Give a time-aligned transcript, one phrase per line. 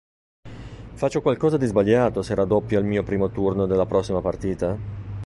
[0.95, 4.75] Faccio qualcosa di sbagliato se raddoppio al mio primo turno della prossima partita?